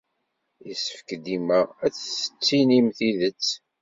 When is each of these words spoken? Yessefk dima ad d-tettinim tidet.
Yessefk 0.67 1.09
dima 1.25 1.59
ad 1.85 1.91
d-tettinim 1.93 2.87
tidet. 2.97 3.47